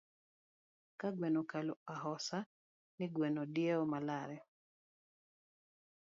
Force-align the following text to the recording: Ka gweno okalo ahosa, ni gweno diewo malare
Ka 0.99 1.07
gweno 1.15 1.37
okalo 1.43 1.73
ahosa, 1.93 2.39
ni 2.97 3.05
gweno 3.13 3.41
diewo 3.53 3.83
malare 3.91 4.37